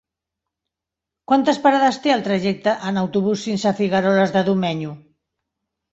[1.31, 4.99] Quantes parades té el trajecte en autobús fins a Figueroles de Domenyo?